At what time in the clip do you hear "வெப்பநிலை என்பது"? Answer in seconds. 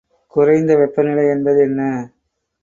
0.75-1.61